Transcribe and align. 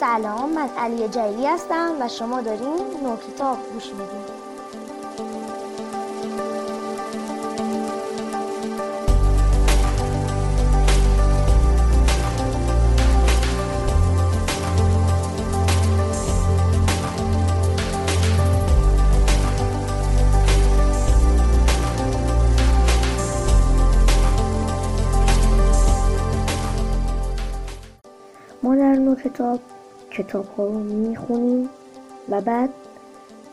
سلام 0.00 0.52
من 0.52 0.68
علی 0.78 1.08
جلیلی 1.08 1.46
هستم 1.46 1.94
و 2.00 2.08
شما 2.08 2.40
دارین 2.40 3.00
نو 3.02 3.16
کتاب 3.16 3.58
گوش 3.72 3.86
میدین. 3.86 4.46
کتاب 29.36 29.60
کتاب 30.18 30.46
ها 30.56 30.64
رو 30.64 30.78
می‌خونیم 30.78 31.68
و 32.28 32.40
بعد 32.40 32.70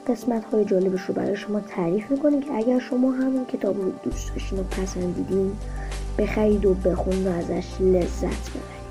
قسمت 0.07 0.45
های 0.45 0.65
جالبش 0.65 1.01
رو 1.01 1.13
برای 1.13 1.35
شما 1.35 1.59
تعریف 1.59 2.11
می‌کنیم 2.11 2.41
که 2.41 2.53
اگر 2.53 2.79
شما 2.79 3.11
همین 3.11 3.45
کتاب 3.45 3.81
رو 3.81 3.91
دوست 4.03 4.33
داشتین 4.33 4.59
و 4.59 4.63
پسندیدین 4.63 5.55
بخرید 6.17 6.65
و 6.65 6.73
بخونید 6.73 7.27
و 7.27 7.29
ازش 7.29 7.81
لذت 7.81 8.49
ببرید. 8.49 8.83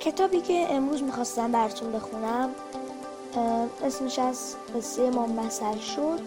کتابی 0.00 0.40
که 0.40 0.66
امروز 0.70 1.02
می‌خواستم 1.02 1.52
براتون 1.52 1.92
بخونم 1.92 2.48
اسمش 3.88 4.18
از 4.18 4.56
قصه 4.76 5.10
ما 5.10 5.26
مثل 5.26 5.78
شد. 5.78 6.20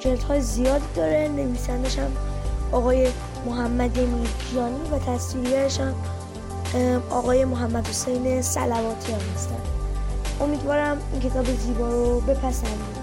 جلد 0.00 0.22
های 0.22 0.40
زیادی 0.40 0.84
داره. 0.94 1.28
نویسندش 1.28 1.98
هم 1.98 2.16
آقای 2.72 3.08
محمد 3.46 3.98
میرکیانی 3.98 4.88
و 4.90 4.98
تصویرگرش 4.98 5.80
هم 5.80 5.94
آقای 7.10 7.44
محمد 7.44 7.86
حسین 7.86 8.42
سلواتی 8.42 9.12
هستن. 9.12 9.60
امیدوارم 10.40 11.02
این 11.12 11.22
کتاب 11.22 11.44
زیبا 11.44 11.88
رو 11.88 12.20
بپسندید 12.20 13.00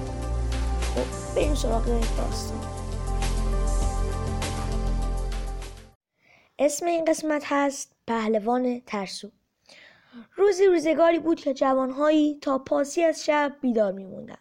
خب 0.96 1.36
بریم 1.36 1.56
سراغ 1.56 1.86
داستان. 1.86 2.58
اسم 6.60 6.86
این 6.86 7.06
قسمت 7.06 7.44
هست 7.46 7.92
پهلوان 8.08 8.82
ترسو. 8.86 9.30
روزی 10.36 10.66
روزگاری 10.66 11.20
بود 11.20 11.40
که 11.40 11.54
جوانهایی 11.54 12.40
تا 12.42 12.58
پاسی 12.58 13.04
از 13.04 13.26
شب 13.26 13.56
بیدار 13.62 13.92
میموندند 13.92 14.38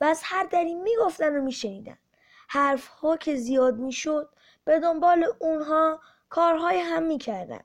و 0.00 0.04
از 0.04 0.20
هر 0.24 0.44
دری 0.44 0.74
می‌گفتن 0.74 1.36
و 1.36 1.42
میشنیدن. 1.42 1.98
حرفها 2.48 3.16
که 3.16 3.36
زیاد 3.36 3.76
می‌شد 3.76 4.28
به 4.64 4.80
دنبال 4.80 5.26
اونها 5.38 6.00
کارهای 6.28 6.78
هم 6.78 7.02
می‌کردن 7.02 7.60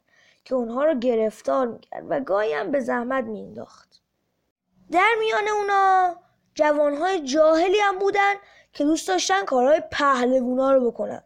که 0.46 0.56
اونها 0.56 0.84
رو 0.84 1.00
گرفتار 1.00 1.68
می‌کرد 1.68 2.06
و 2.10 2.20
گاهی 2.20 2.54
هم 2.54 2.72
به 2.72 2.80
زحمت 2.80 3.24
مینداخت 3.24 4.02
در 4.92 5.16
میان 5.20 5.48
اونا 5.48 6.16
جوانهای 6.56 7.22
جاهلی 7.22 7.80
هم 7.80 8.00
بودن 8.00 8.34
که 8.74 8.84
دوست 8.84 9.08
داشتن 9.08 9.46
کارهای 9.46 9.82
پهلوونا 9.92 10.72
رو 10.72 10.92
بکنن. 10.92 11.24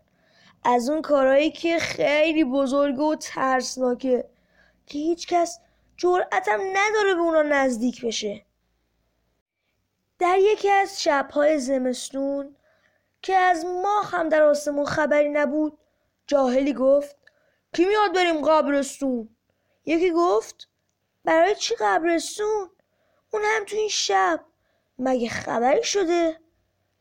از 0.64 0.90
اون 0.90 1.02
کارهایی 1.02 1.52
که 1.52 1.80
خیلی 1.80 2.44
بزرگه 2.44 3.02
و 3.02 3.16
ترسناکه 3.16 4.30
که 4.86 5.00
هیچکس 5.00 5.60
جرأتم 5.98 6.60
نداره 6.62 7.16
به 7.16 7.22
اونا 7.22 7.42
نزدیک 7.42 8.06
بشه. 8.06 8.46
در 10.20 10.38
یکی 10.40 10.70
از 10.70 11.04
شبهای 11.04 11.60
زمستون 11.60 12.56
که 13.22 13.36
از 13.36 13.66
ماه 13.66 14.12
هم 14.12 14.30
در 14.30 14.42
آسمون 14.42 14.86
خبری 14.86 15.30
نبود 15.30 15.78
جاهلی 16.28 16.74
گفت 16.74 17.16
کی 17.74 17.86
میاد 17.86 18.16
بریم 18.16 18.46
قبرستون؟ 18.46 19.30
یکی 19.86 20.12
گفت 20.12 20.70
برای 21.26 21.56
چی 21.56 21.76
قبرستون؟ 21.76 22.70
اون 23.32 23.42
هم 23.46 23.66
تو 23.66 23.76
این 23.76 23.90
شب. 23.90 24.46
مگه 25.00 25.30
خبری 25.30 25.84
شده؟ 25.84 26.40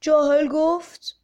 جاهل 0.01 0.49
گفت 0.49 1.17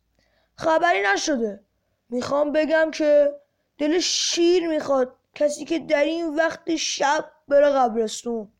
خبری 0.57 1.03
نشده. 1.03 1.65
می‌خوام 2.09 2.53
بگم 2.53 2.91
که 2.91 3.41
دل 3.79 3.99
شیر 3.99 4.69
می‌خواد. 4.69 5.17
کسی 5.35 5.65
که 5.65 5.79
در 5.79 6.05
این 6.05 6.35
وقت 6.35 6.77
شب 6.77 7.32
بره 7.49 7.71
قبرستون. 7.71 8.53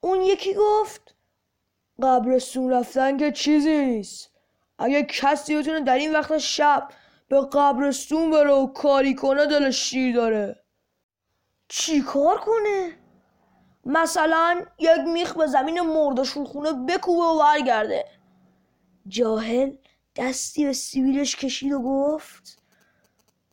اون 0.00 0.22
یکی 0.22 0.54
گفت 0.54 1.14
قبرستون 2.02 2.70
رفتن 2.70 3.16
که 3.16 3.32
چیزی 3.32 3.84
نیست. 3.84 4.30
اگه 4.78 5.02
کسی 5.02 5.56
بتونه 5.56 5.80
در 5.80 5.98
این 5.98 6.12
وقت 6.12 6.38
شب 6.38 6.88
به 7.28 7.40
قبرستون 7.52 8.30
بره 8.30 8.52
و 8.52 8.66
کاری 8.66 9.14
کنه 9.14 9.46
دل 9.46 9.70
شیر 9.70 10.16
داره. 10.16 10.62
چی 11.68 12.02
کار 12.02 12.38
کنه؟ 12.38 12.98
مثلا 13.84 14.64
یک 14.78 14.98
میخ 15.06 15.36
به 15.36 15.46
زمین 15.46 15.80
مرده 15.80 16.24
خونه 16.24 16.72
بکوبه 16.72 17.24
و 17.24 17.38
برگرده. 17.38 18.04
جاهل 19.08 19.76
دستی 20.16 20.64
به 20.64 20.72
سیبیلش 20.72 21.36
کشید 21.36 21.72
و 21.72 21.82
گفت 21.82 22.62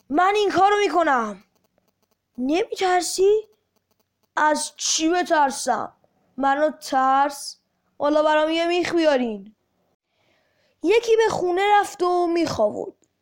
من 0.08 0.32
این 0.34 0.50
کارو 0.50 0.76
می‌کنم. 0.84 1.44
نمیترسی؟ 2.38 3.48
از 4.36 4.72
چی 4.76 5.08
بترسم؟ 5.08 5.92
منو 6.36 6.70
ترس؟ 6.70 7.56
حالا 7.98 8.22
برام 8.22 8.50
یه 8.50 8.66
میخ 8.66 8.94
بیارین. 8.94 9.54
یکی 10.82 11.16
به 11.16 11.28
خونه 11.30 11.62
رفت 11.80 12.02
و 12.02 12.26
میخ 12.26 12.60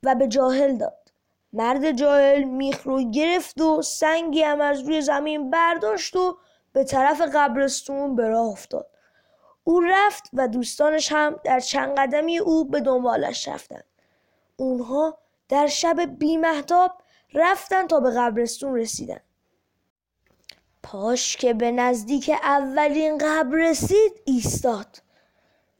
و 0.03 0.15
به 0.15 0.28
جاهل 0.28 0.77
داد. 0.77 1.12
مرد 1.53 1.91
جاهل 1.91 2.45
میخ 2.45 2.83
رو 2.83 3.11
گرفت 3.11 3.61
و 3.61 3.83
سنگی 3.83 4.43
هم 4.43 4.61
از 4.61 4.81
روی 4.81 5.01
زمین 5.01 5.51
برداشت 5.51 6.17
و 6.17 6.39
به 6.72 6.84
طرف 6.84 7.21
قبرستون 7.34 8.17
به 8.17 8.28
راه 8.28 8.47
افتاد. 8.47 8.87
او 9.65 9.81
رفت 9.81 10.31
و 10.33 10.49
دوستانش 10.49 11.12
هم 11.12 11.41
در 11.45 11.61
چند 11.61 11.99
قدمی 11.99 12.39
او 12.39 12.65
به 12.65 12.81
دنبالش 12.81 13.49
رفتند 13.49 13.84
اونها 14.56 15.19
در 15.49 15.67
شب 15.67 16.01
بیمهتاب 16.01 16.93
رفتن 17.34 17.87
تا 17.87 18.01
به 18.01 18.11
قبرستون 18.11 18.77
رسیدن. 18.77 19.21
پاش 20.82 21.37
که 21.37 21.54
به 21.54 21.70
نزدیک 21.70 22.31
اولین 22.43 23.19
قبر 23.19 23.56
رسید 23.56 24.12
ایستاد. 24.25 25.03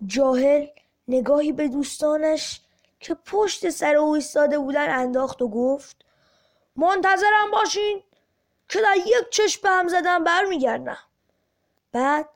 جاهل 0.06 0.66
نگاهی 1.08 1.52
به 1.52 1.68
دوستانش 1.68 2.60
که 3.00 3.14
پشت 3.14 3.70
سر 3.70 3.96
او 3.96 4.14
ایستاده 4.14 4.58
بودن 4.58 4.98
انداخت 4.98 5.42
و 5.42 5.48
گفت 5.48 5.96
منتظرم 6.76 7.50
باشین 7.52 8.02
که 8.68 8.80
در 8.80 8.96
یک 8.96 9.30
چشم 9.30 9.60
به 9.62 9.68
هم 9.68 9.88
زدن 9.88 10.24
برمیگردم. 10.24 10.98
بعد 11.92 12.28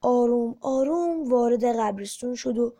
آروم 0.00 0.56
آروم 0.60 1.30
وارد 1.30 1.64
قبرستون 1.64 2.34
شد 2.34 2.58
و 2.58 2.74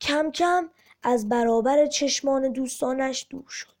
کم 0.00 0.30
کم 0.30 0.70
از 1.02 1.28
برابر 1.28 1.86
چشمان 1.86 2.52
دوستانش 2.52 3.26
دور 3.30 3.48
شد. 3.48 3.74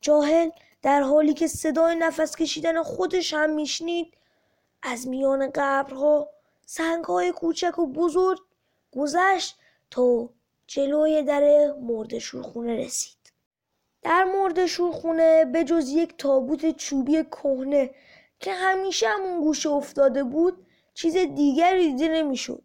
جاهل 0.00 0.50
در 0.82 1.00
حالی 1.00 1.34
که 1.34 1.46
صدای 1.46 1.96
نفس 1.96 2.36
کشیدن 2.36 2.82
خودش 2.82 3.34
هم 3.34 3.50
میشنید 3.50 4.14
از 4.82 5.08
میان 5.08 5.50
قبرها 5.54 6.28
سنگهای 6.66 7.32
کوچک 7.32 7.78
و 7.78 7.86
بزرگ 7.86 8.38
گذشت 8.96 9.58
تا 9.90 10.30
جلوی 10.66 11.22
در 11.22 11.72
مرد 11.72 12.18
شورخونه 12.18 12.76
رسید. 12.76 13.32
در 14.02 14.24
مرد 14.24 14.66
شورخونه 14.66 15.44
به 15.44 15.64
جز 15.64 15.88
یک 15.88 16.14
تابوت 16.18 16.76
چوبی 16.76 17.24
کهنه 17.24 17.90
که 18.40 18.52
همیشه 18.52 19.08
همون 19.08 19.40
گوشه 19.40 19.68
افتاده 19.70 20.24
بود 20.24 20.66
چیز 20.94 21.16
دیگری 21.16 21.92
دیده 21.92 22.08
نمی‌شد. 22.08 22.62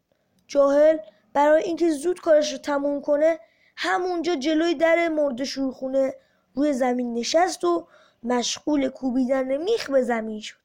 جاهل 0.47 0.97
برای 1.33 1.63
اینکه 1.63 1.89
زود 1.91 2.21
کارش 2.21 2.51
رو 2.51 2.57
تموم 2.57 3.01
کنه 3.01 3.39
همونجا 3.75 4.35
جلوی 4.35 4.75
در 4.75 5.07
مرد 5.07 5.43
شورخونه 5.43 6.13
روی 6.53 6.73
زمین 6.73 7.13
نشست 7.13 7.63
و 7.63 7.87
مشغول 8.23 8.89
کوبیدن 8.89 9.57
میخ 9.57 9.89
به 9.89 10.01
زمین 10.01 10.39
شد. 10.39 10.64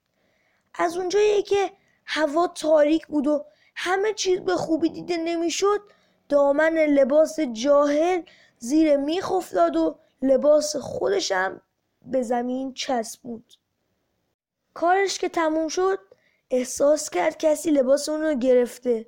از 0.75 0.96
اونجایی 0.96 1.43
که 1.43 1.72
هوا 2.06 2.49
تاریک 2.49 3.06
بود 3.06 3.26
و 3.26 3.44
همه 3.76 4.12
چیز 4.12 4.40
به 4.40 4.56
خوبی 4.56 4.90
دیده 4.90 5.17
نمی‌شد 5.17 5.81
دامن 6.28 6.78
لباس 6.78 7.40
جاهل 7.40 8.22
زیر 8.58 8.96
میخ 8.96 9.32
افتاد 9.32 9.76
و 9.76 9.99
لباس 10.22 10.76
خودشم 10.76 11.61
به 12.02 12.22
زمین 12.22 12.75
چسبوند 12.75 13.52
کارش 14.75 15.19
که 15.19 15.28
تموم 15.28 15.69
شد 15.69 15.99
احساس 16.50 17.11
کرد 17.11 17.38
کسی 17.38 17.70
لباس 17.70 18.08
اون 18.08 18.23
رو 18.23 18.34
گرفته. 18.34 19.06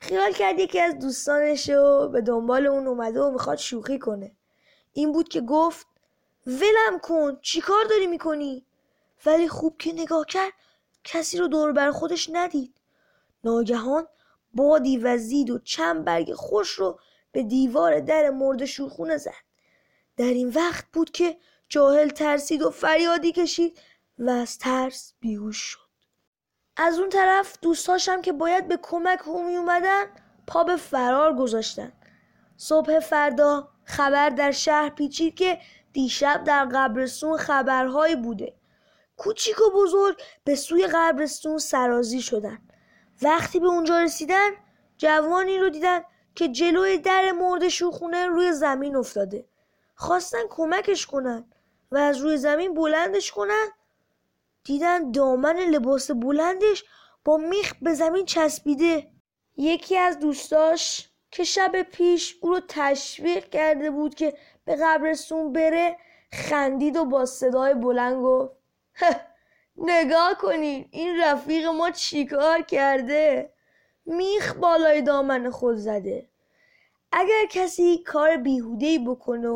خیال 0.00 0.32
کرد 0.32 0.58
یکی 0.58 0.80
از 0.80 0.98
دوستانش 0.98 1.70
رو 1.70 2.08
به 2.08 2.20
دنبال 2.20 2.66
اون 2.66 2.86
اومده 2.86 3.20
و 3.20 3.30
می‌خواد 3.30 3.58
شوخی 3.58 3.98
کنه. 3.98 4.36
این 4.92 5.12
بود 5.12 5.28
که 5.28 5.40
گفت 5.40 5.86
ولم 6.46 6.98
کن 7.02 7.38
چی 7.42 7.60
کار 7.60 7.84
داری 7.90 8.06
می‌کنی؟ 8.06 8.66
ولی 9.26 9.48
خوب 9.48 9.76
که 9.78 9.92
نگاه 9.92 10.26
کرد 10.26 10.52
کسی 11.10 11.38
رو 11.38 11.48
دور 11.48 11.72
بر 11.72 11.90
خودش 11.90 12.30
ندید. 12.32 12.74
ناگهان 13.44 14.06
بادی 14.54 14.98
وزید 14.98 15.50
و 15.50 15.58
چند 15.58 16.04
برگ 16.04 16.32
خوش 16.34 16.70
رو 16.70 16.98
به 17.32 17.42
دیوار 17.42 18.00
در 18.00 18.30
مرد 18.30 18.64
شوخونه 18.64 19.16
زد. 19.16 19.32
در 20.16 20.24
این 20.24 20.48
وقت 20.48 20.84
بود 20.92 21.10
که 21.10 21.36
جاهل 21.68 22.08
ترسید 22.08 22.62
و 22.62 22.70
فریادی 22.70 23.32
کشید 23.32 23.78
و 24.18 24.30
از 24.30 24.58
ترس 24.58 25.14
بیهوش 25.20 25.56
شد. 25.56 25.88
از 26.76 26.98
اون 26.98 27.08
طرف 27.08 27.58
دوستاشم 27.62 28.22
که 28.22 28.32
باید 28.32 28.68
به 28.68 28.78
کمک 28.82 29.20
همی 29.26 29.56
اومدن 29.56 30.04
پا 30.46 30.64
به 30.64 30.76
فرار 30.76 31.34
گذاشتن. 31.34 31.92
صبح 32.56 33.00
فردا 33.00 33.68
خبر 33.84 34.30
در 34.30 34.50
شهر 34.50 34.88
پیچید 34.88 35.34
که 35.34 35.60
دیشب 35.92 36.44
در 36.44 36.64
قبرستون 36.64 37.36
خبرهایی 37.36 38.16
بوده. 38.16 38.57
کوچیک 39.18 39.60
و 39.60 39.70
بزرگ 39.74 40.22
به 40.44 40.54
سوی 40.54 40.86
قبرستون 40.86 41.58
سرازی 41.58 42.22
شدن. 42.22 42.58
وقتی 43.22 43.60
به 43.60 43.66
اونجا 43.66 43.98
رسیدن 43.98 44.50
جوانی 44.96 45.58
رو 45.58 45.68
دیدن 45.68 46.00
که 46.34 46.48
جلوی 46.48 46.98
در 46.98 47.32
مرد 47.32 47.68
شوخونه 47.68 48.26
روی 48.26 48.52
زمین 48.52 48.96
افتاده. 48.96 49.48
خواستن 49.94 50.42
کمکش 50.50 51.06
کنن 51.06 51.52
و 51.90 51.96
از 51.96 52.18
روی 52.18 52.36
زمین 52.36 52.74
بلندش 52.74 53.30
کنن. 53.30 53.66
دیدن 54.64 55.10
دامن 55.10 55.56
لباس 55.56 56.10
بلندش 56.10 56.84
با 57.24 57.36
میخ 57.36 57.72
به 57.82 57.94
زمین 57.94 58.24
چسبیده. 58.24 59.10
یکی 59.56 59.96
از 59.96 60.18
دوستاش 60.18 61.08
که 61.30 61.44
شب 61.44 61.82
پیش 61.82 62.36
او 62.40 62.50
رو 62.50 62.60
تشویق 62.68 63.48
کرده 63.48 63.90
بود 63.90 64.14
که 64.14 64.38
به 64.64 64.76
قبرستون 64.82 65.52
بره 65.52 65.96
خندید 66.32 66.96
و 66.96 67.04
با 67.04 67.26
صدای 67.26 67.74
بلند 67.74 68.22
گفت 68.22 68.57
نگاه 69.76 70.34
کنین 70.34 70.88
این 70.90 71.20
رفیق 71.22 71.66
ما 71.66 71.90
چیکار 71.90 72.62
کرده؟ 72.62 73.52
میخ 74.06 74.54
بالای 74.54 75.02
دامن 75.02 75.50
خود 75.50 75.76
زده. 75.76 76.28
اگر 77.12 77.46
کسی 77.50 77.98
کار 77.98 78.36
بیهودهی 78.36 78.98
بکنه 78.98 79.48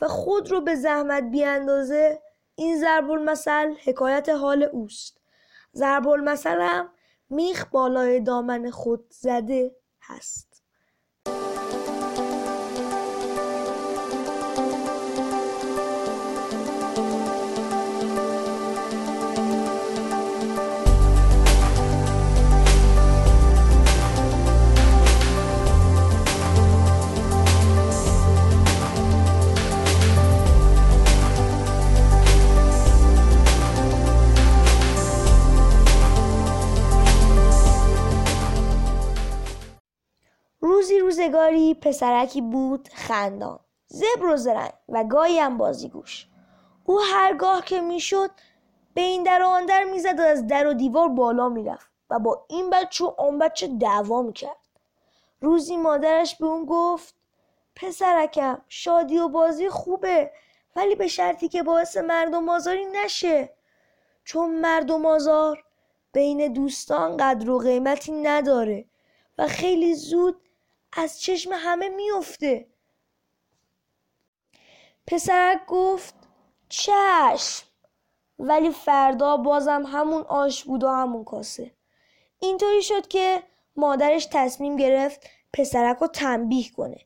و 0.00 0.08
خود 0.08 0.50
رو 0.50 0.60
به 0.60 0.74
زحمت 0.74 1.22
بیاندازه 1.22 2.22
این 2.54 2.80
ضرب 2.80 3.10
المثل 3.10 3.74
حکایت 3.84 4.28
حال 4.28 4.62
اوست. 4.62 5.20
ضرب 5.74 6.08
المثل 6.08 6.60
هم 6.60 6.88
میخ 7.30 7.64
بالای 7.64 8.20
دامن 8.20 8.70
خود 8.70 9.04
زده 9.10 9.76
هست. 10.02 10.51
روزگاری 41.22 41.74
پسرکی 41.74 42.40
بود 42.40 42.88
خندان. 42.88 43.60
زبر 43.86 44.26
و 44.26 44.36
زرنگ 44.36 44.72
و 44.88 45.04
گاهی 45.04 45.38
هم 45.38 45.58
بازیگوش. 45.58 46.26
او 46.84 47.00
هرگاه 47.00 47.64
که 47.64 47.80
می‌شد 47.80 48.30
به 48.94 49.00
این 49.00 49.22
در 49.22 49.42
و 49.42 49.46
آن 49.46 49.66
در 49.66 49.84
می‌زد 49.84 50.20
و 50.20 50.22
از 50.22 50.46
در 50.46 50.66
و 50.66 50.74
دیوار 50.74 51.08
بالا 51.08 51.48
می‌رفت 51.48 51.90
و 52.10 52.18
با 52.18 52.44
این 52.48 52.70
بچه 52.70 53.04
و 53.04 53.14
آن 53.18 53.38
بچه 53.38 53.68
دعوا 53.68 54.22
می‌کرد. 54.22 54.56
روزی 55.40 55.76
مادرش 55.76 56.36
به 56.36 56.46
اون 56.46 56.64
گفت 56.64 57.14
پسرکم 57.76 58.62
شادی 58.68 59.18
و 59.18 59.28
بازی 59.28 59.68
خوبه 59.68 60.30
ولی 60.76 60.94
به 60.94 61.08
شرطی 61.08 61.48
که 61.48 61.62
باعث 61.62 61.96
مردم 61.96 62.48
آزاری 62.48 62.86
نشه. 62.86 63.50
چون 64.24 64.60
مردم 64.60 65.06
آزار 65.06 65.64
بین 66.12 66.52
دوستان 66.52 67.16
قدر 67.16 67.50
و 67.50 67.58
قیمتی 67.58 68.12
نداره 68.12 68.84
و 69.38 69.46
خیلی 69.46 69.94
زود 69.94 70.36
از 70.92 71.20
چشم 71.20 71.50
همه 71.52 71.88
میفته. 71.88 72.66
پسرک 75.06 75.66
گفت 75.66 76.14
چشم. 76.68 77.66
ولی 78.38 78.70
فردا 78.70 79.36
بازم 79.36 79.84
همون 79.86 80.22
آش 80.22 80.64
بود 80.64 80.84
و 80.84 80.88
همون 80.88 81.24
کاسه. 81.24 81.74
اینطوری 82.38 82.82
شد 82.82 83.08
که 83.08 83.42
مادرش 83.76 84.28
تصمیم 84.32 84.76
گرفت 84.76 85.20
پسرک 85.52 85.96
رو 85.96 86.06
تنبیه 86.06 86.70
کنه. 86.70 87.00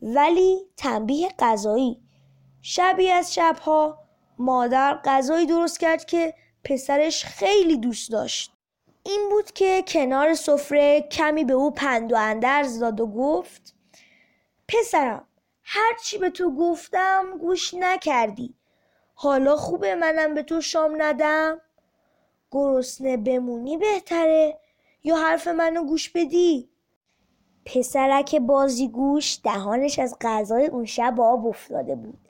ولی 0.00 0.70
تنبیه 0.76 1.28
غذایی 1.38 2.02
شبی 2.62 3.10
از 3.10 3.34
شبها 3.34 3.98
مادر 4.38 5.00
غذایی 5.04 5.46
درست 5.46 5.80
کرد 5.80 6.04
که 6.04 6.34
پسرش 6.64 7.24
خیلی 7.24 7.76
دوست 7.76 8.12
داشت. 8.12 8.55
این 9.06 9.28
بود 9.30 9.50
که 9.50 9.84
کنار 9.88 10.34
سفره 10.34 11.00
کمی 11.00 11.44
به 11.44 11.52
او 11.52 11.70
پند 11.70 12.12
و 12.12 12.16
اندرز 12.16 12.78
داد 12.78 13.00
و 13.00 13.06
گفت 13.06 13.74
پسرم 14.68 15.26
هرچی 15.62 16.18
به 16.18 16.30
تو 16.30 16.54
گفتم 16.54 17.38
گوش 17.40 17.74
نکردی. 17.74 18.54
حالا 19.14 19.56
خوبه 19.56 19.94
منم 19.94 20.34
به 20.34 20.42
تو 20.42 20.60
شام 20.60 21.02
ندم. 21.02 21.60
گرسنه 22.50 23.16
بمونی 23.16 23.76
بهتره 23.76 24.58
یا 25.04 25.16
حرف 25.16 25.48
منو 25.48 25.84
گوش 25.84 26.08
بدی؟ 26.08 26.70
پسرک 27.66 28.36
بازی 28.36 28.88
گوش 28.88 29.40
دهانش 29.44 29.98
از 29.98 30.16
غذای 30.20 30.66
اون 30.66 30.84
شب 30.84 31.20
آب 31.20 31.46
افتاده 31.46 31.94
بود. 31.94 32.28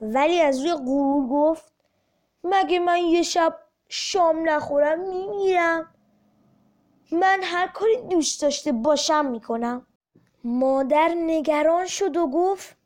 ولی 0.00 0.40
از 0.40 0.60
روی 0.60 0.74
غرور 0.74 1.28
گفت 1.28 1.72
مگه 2.44 2.78
من 2.78 2.98
یه 2.98 3.22
شب 3.22 3.58
شام 3.88 4.48
نخورم 4.48 5.00
میمیرم؟ 5.00 5.91
من 7.12 7.40
هر 7.42 7.66
کاری 7.66 7.96
دوست 7.96 8.42
داشته 8.42 8.72
باشم 8.72 9.26
می‌کنم. 9.26 9.86
مادر 10.44 11.08
نگران 11.16 11.86
شد 11.86 12.16
و 12.16 12.26
گفت 12.26 12.76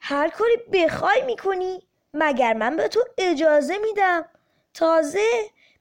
هر 0.00 0.28
کاری 0.28 0.56
بخوای 0.72 1.22
می‌کنی 1.26 1.82
مگر 2.14 2.52
من 2.52 2.76
به 2.76 2.88
تو 2.88 3.00
اجازه 3.18 3.78
میدم. 3.78 4.24
تازه 4.74 5.28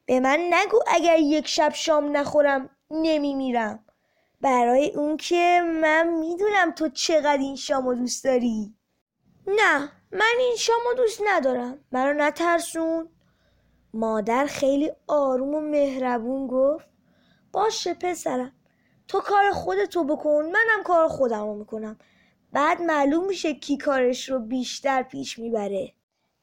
به 0.05 0.19
من 0.19 0.39
نگو 0.49 0.79
اگر 0.87 1.19
یک 1.19 1.47
شب 1.47 1.73
شام 1.73 2.17
نخورم 2.17 2.69
نمیمیرم. 2.91 3.85
برای 4.41 4.91
اون 4.95 5.17
که 5.17 5.61
من 5.81 6.07
می‌دونم 6.07 6.71
تو 6.71 6.89
چقدر 6.89 7.37
این 7.37 7.55
شامو 7.55 7.93
دوست 7.93 8.23
داری. 8.23 8.73
نه 9.47 9.91
من 10.11 10.35
این 10.39 10.55
شامو 10.55 10.93
دوست 10.97 11.21
ندارم. 11.25 11.79
منو 11.91 12.13
نترسون. 12.13 13.09
مادر 13.93 14.45
خیلی 14.45 14.91
آروم 15.07 15.55
و 15.55 15.61
مهربون 15.61 16.47
گفت 16.47 16.88
باشه 17.51 17.93
پسرم. 17.93 18.55
تو 19.07 19.19
کار 19.19 19.51
خودتو 19.51 20.03
بکن 20.03 20.45
منم 20.45 20.83
کار 20.83 21.07
خودم 21.07 21.43
رو 21.43 21.55
می‌کنم. 21.55 21.99
بعد 22.51 22.81
معلوم 22.81 23.25
میشه 23.25 23.53
کی 23.53 23.77
کارش 23.77 24.29
رو 24.29 24.39
بیشتر 24.39 25.03
پیش 25.03 25.39
می‌بره. 25.39 25.93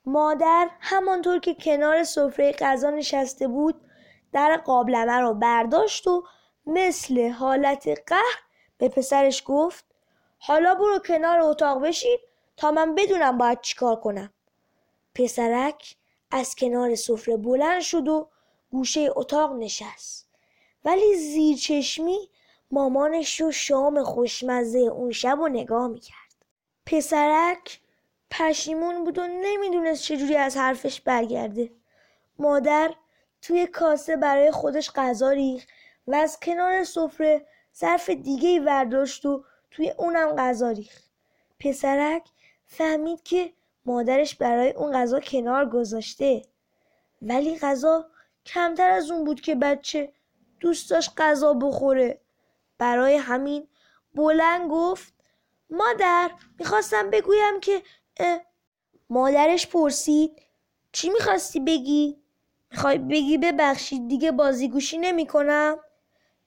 مادر 0.04 0.70
همانطور 0.80 1.38
که 1.38 1.54
کنار 1.54 2.04
سفره 2.04 2.52
غذا 2.52 2.90
نشسته 2.90 3.48
بود 3.48 3.80
در 4.32 4.56
قابلمه 4.56 5.20
رو 5.20 5.34
برداشت 5.34 6.06
و 6.06 6.24
مثل 6.66 7.28
حالت 7.28 7.88
قهر 8.06 8.42
به 8.78 8.88
پسرش 8.88 9.42
گفت 9.46 9.84
حالا 10.38 10.74
برو 10.74 10.98
کنار 10.98 11.40
اتاق 11.40 11.82
بشید 11.82 12.20
تا 12.56 12.70
من 12.70 12.94
بدونم 12.94 13.38
باید 13.38 13.60
چیکار 13.60 13.96
کنم. 13.96 14.32
پسرک 15.14 15.96
از 16.30 16.54
کنار 16.54 16.94
سفره 16.94 17.36
بلند 17.36 17.80
شد 17.80 18.08
و 18.08 18.30
گوشه 18.70 19.08
اتاق 19.16 19.52
نشست. 19.52 20.25
ولی 20.86 21.14
زیر 21.14 21.56
چشمی 21.56 22.30
مامانش 22.70 23.40
رو 23.40 23.52
شام 23.52 24.02
خوشمزه 24.02 24.78
اون 24.78 25.12
شب 25.12 25.40
و 25.40 25.48
نگاه 25.48 25.86
می‌کرد. 25.88 26.34
پسرک 26.86 27.80
پشیمون 28.30 29.04
بود 29.04 29.18
و 29.18 29.26
نمی‌دونست 29.26 30.02
چجوری 30.02 30.36
از 30.36 30.56
حرفش 30.56 31.00
برگرده. 31.00 31.70
مادر 32.38 32.94
توی 33.42 33.66
کاسه 33.66 34.16
برای 34.16 34.50
خودش 34.50 34.90
غذا 34.90 35.30
ریخ 35.30 35.66
و 36.06 36.14
از 36.14 36.40
کنار 36.40 36.84
سفره 36.84 37.46
ظرف 37.78 38.10
دیگه 38.10 38.48
ای 38.48 38.58
ورداشت 38.58 39.26
و 39.26 39.44
توی 39.70 39.90
اونم 39.90 40.36
غذا 40.36 40.70
ریخ 40.70 41.02
پسرک 41.60 42.28
فهمید 42.66 43.22
که 43.22 43.52
مادرش 43.86 44.34
برای 44.34 44.70
اون 44.70 44.92
غذا 44.92 45.20
کنار 45.20 45.68
گذاشته. 45.68 46.42
ولی 47.22 47.58
غذا 47.58 48.06
کمتر 48.46 48.90
از 48.90 49.10
اون 49.10 49.24
بود 49.24 49.40
که 49.40 49.54
بچه 49.54 50.12
دوست 50.60 50.90
داشت 50.90 51.12
غذا 51.18 51.54
بخوره 51.54 52.20
برای 52.78 53.16
همین 53.16 53.68
بلند 54.14 54.70
گفت 54.70 55.14
مادر 55.70 56.30
می‌خواستم 56.58 57.10
بگویم 57.10 57.60
که 57.60 57.82
مادرش 59.10 59.66
پرسید 59.66 60.42
چی 60.92 61.10
می‌خواستی 61.10 61.60
بگی؟ 61.60 62.22
می‌خوای 62.70 62.98
بگی 62.98 63.38
ببخشید 63.38 64.08
دیگه 64.08 64.32
بازیگوشی 64.32 64.98
نمی 64.98 65.26
کنم؟ 65.26 65.78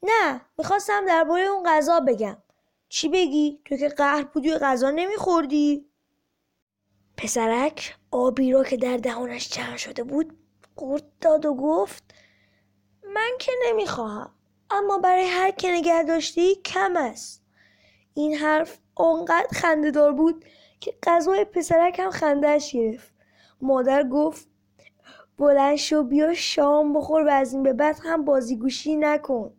نه 0.03 0.41
می‌خواستم 0.57 1.05
درباره 1.05 1.43
اون 1.43 1.63
غذا 1.65 1.99
بگم 1.99 2.37
چی 2.89 3.09
بگی؟ 3.09 3.61
تو 3.65 3.77
که 3.77 3.89
قهر 3.89 4.23
بودی 4.23 4.51
و 4.51 4.57
غذا 4.57 4.89
نمیخوردی؟ 4.89 5.85
پسرک 7.17 7.97
آبی 8.11 8.51
را 8.51 8.63
که 8.63 8.77
در 8.77 8.97
دهانش 8.97 9.49
جمع 9.49 9.77
شده 9.77 10.03
بود 10.03 10.37
قورت 10.75 11.03
داد 11.21 11.45
و 11.45 11.53
گفت 11.53 12.03
من 13.13 13.31
که 13.39 13.51
نمی‌خواهم 13.67 14.31
اما 14.71 14.97
برای 14.97 15.25
هر 15.25 15.51
که 15.51 15.71
نگه 15.71 16.03
داشتی 16.03 16.55
کم 16.55 16.95
است. 16.97 17.43
این 18.13 18.35
حرف 18.35 18.77
آنقدر 18.95 19.47
خندهدار 19.51 20.11
بود 20.11 20.45
که 20.79 20.93
غذای 21.03 21.45
پسرک 21.45 21.99
هم 21.99 22.09
خندهش 22.11 22.71
گرفت. 22.73 23.13
مادر 23.61 24.03
گفت 24.03 24.47
بلند 25.37 25.75
شو 25.75 26.03
بیا 26.03 26.33
شام 26.33 26.93
بخور 26.93 27.27
و 27.27 27.29
از 27.29 27.53
این 27.53 27.63
به 27.63 27.73
بعد 27.73 27.99
هم 28.03 28.25
بازیگوشی 28.25 28.95
نکن. 28.95 29.53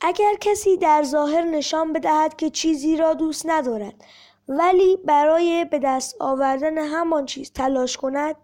اگر 0.00 0.34
کسی 0.40 0.76
در 0.76 1.02
ظاهر 1.02 1.42
نشان 1.42 1.92
بدهد 1.92 2.36
که 2.36 2.50
چیزی 2.50 2.96
را 2.96 3.14
دوست 3.14 3.46
ندارد 3.48 4.04
ولی 4.48 4.96
برای 4.96 5.64
به 5.64 5.78
دست 5.78 6.16
آوردن 6.20 6.78
همان 6.78 7.26
چیز 7.26 7.52
تلاش 7.52 7.96
کند 7.96 8.36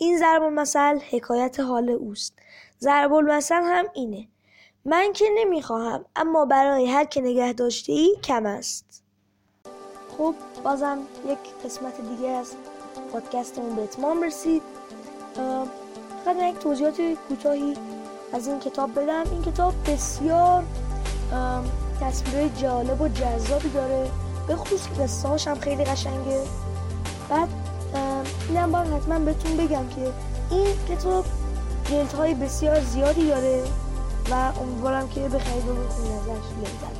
این 0.00 0.18
ضرب 0.18 0.42
المثل 0.42 0.98
حکایت 1.10 1.60
حال 1.60 1.90
اوست. 1.90 2.34
ضرب 2.80 3.12
المثل 3.12 3.62
هم 3.62 3.84
اینه. 3.94 4.28
من 4.84 5.12
که 5.12 5.24
نمی‌خواهم 5.38 6.04
اما 6.16 6.44
برای 6.44 6.86
هر 6.86 7.04
که 7.04 7.20
نگه 7.20 7.52
داشته 7.52 7.92
ای 7.92 8.16
کم 8.24 8.46
است. 8.46 9.02
خب 10.18 10.34
بازم 10.64 10.98
یک 11.26 11.38
قسمت 11.64 12.00
دیگه 12.00 12.28
از 12.28 12.52
پادکستمون 13.12 13.76
به 13.76 13.82
اتمام 13.82 14.22
رسید. 14.22 14.62
فقط 16.24 16.36
یک 16.36 16.58
توضیحات 16.58 17.00
کوتاهی 17.28 17.74
از 18.32 18.48
این 18.48 18.60
کتاب 18.60 19.00
بدم. 19.02 19.24
این 19.30 19.42
کتاب 19.42 19.74
بسیار 19.86 20.64
تصویرهای 22.00 22.50
جالب 22.50 23.00
و 23.00 23.08
جذابی 23.08 23.68
داره. 23.68 24.10
به 24.48 24.56
خصوص 24.56 24.88
قصه 24.88 25.50
هم 25.50 25.58
خیلی 25.60 25.84
قشنگه. 25.84 26.42
بعد 27.28 27.48
اینم 28.48 28.72
باید 28.72 28.86
حتما 28.86 29.18
بهتون 29.18 29.56
بگم 29.56 29.88
که 29.88 30.12
این 30.50 30.66
کتاب 30.88 31.24
جلد 31.84 32.12
های 32.12 32.34
بسیار 32.34 32.80
زیادی 32.80 33.28
داره 33.28 33.62
و 34.30 34.52
امیدوارم 34.62 35.08
که 35.08 35.20
بخرید 35.20 35.68
و 35.68 35.74
بخونید 35.74 36.12
ازش 36.12 36.28
لذت 36.60 36.98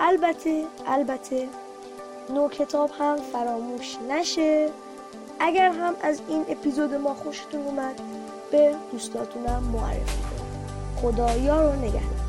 البته 0.00 0.64
البته 0.86 1.48
نو 2.30 2.48
کتاب 2.48 2.90
هم 2.98 3.16
فراموش 3.32 3.96
نشه. 4.10 4.68
اگر 5.40 5.70
هم 5.70 5.94
از 6.02 6.20
این 6.28 6.44
اپیزود 6.48 6.94
ما 6.94 7.14
خوشتون 7.14 7.60
اومد 7.60 8.00
به 8.50 8.74
دوستاتونم 8.92 9.62
معرفی 9.72 10.22
کنید. 10.22 11.02
خدایا 11.02 11.70
رو 11.70 11.76
نگهدار. 11.76 12.23